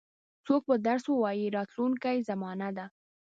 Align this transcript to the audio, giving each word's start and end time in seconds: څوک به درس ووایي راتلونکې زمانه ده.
څوک 0.45 0.61
به 0.69 0.75
درس 0.87 1.03
ووایي 1.09 1.47
راتلونکې 1.57 2.25
زمانه 2.29 2.69
ده. 2.77 2.85